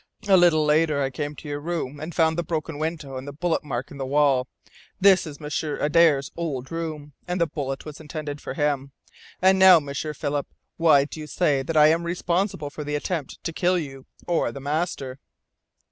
[0.27, 3.31] A little later I came to your room and found the broken window and the
[3.31, 4.47] bullet mark in the wall.
[4.99, 8.93] This is M'sieur Adare's old room, and the bullet was intended for him.
[9.43, 13.43] And now, M'sieur Philip, why do you say that I am responsible for the attempt
[13.43, 15.19] to kill you, or the master?"